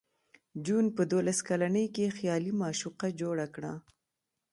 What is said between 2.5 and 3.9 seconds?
معشوقه جوړه کړه